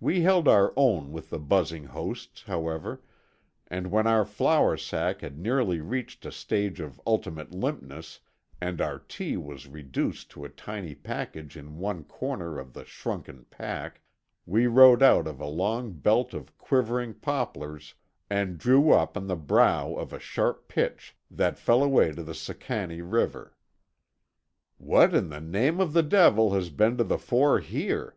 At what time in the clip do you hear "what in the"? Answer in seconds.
24.76-25.40